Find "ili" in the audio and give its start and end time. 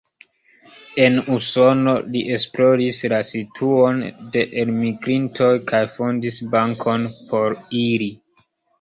7.87-8.15